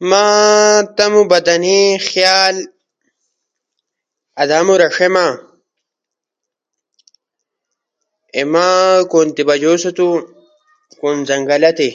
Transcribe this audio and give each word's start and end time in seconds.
ما 0.00 0.28
تمو 0.98 1.24
بدنی 1.30 1.80
خیال 2.08 2.56
آدامو 4.42 4.74
رݜیما، 4.82 5.26
اے 8.34 8.42
ما 8.52 8.68
کونتی 9.12 9.42
بجوستو 9.50 10.08
کون 11.00 11.16
زنگلا 11.28 11.70
تی، 11.78 11.88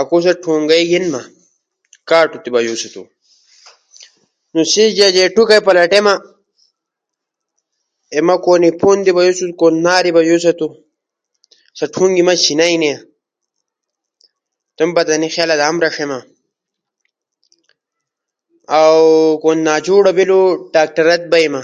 آکو 0.00 0.16
ست 0.24 0.38
کونڈئ 0.46 0.82
گھیننا۔ 0.92 1.20
کاٹو 2.10 2.36
تی 2.44 2.50
بجو 2.54 2.74
ستو، 2.82 3.02
نو 4.54 4.60
سیس 4.72 4.90
در 4.98 5.14
اے 5.18 5.24
ٹوکا 5.34 5.58
پراٹما، 5.66 6.14
اے 8.12 8.20
ما 8.26 8.34
کونی 8.44 8.68
تھون 8.80 8.96
در 9.04 9.12
بجوستو، 9.18 9.56
کونی 9.60 9.78
مارے 9.86 10.10
بجو 10.16 10.36
ستو، 10.44 10.68
سا 11.78 11.84
ٹھوم 11.92 12.10
ای 12.16 12.22
ما 12.26 12.34
سوبئینا، 12.44 12.92
تھئی 14.76 14.90
بدنی 14.96 15.26
خیال 15.34 15.50
آدامو 15.56 15.80
رݜیما 15.86 16.18
اؤ 18.76 19.00
کونی 19.42 19.62
ناجوڑا 19.68 20.10
بیلو 20.16 20.40
تو 20.44 20.62
ڈاکٹرا 20.74 21.16
تی 21.20 21.28
بئینا۔ 21.32 21.60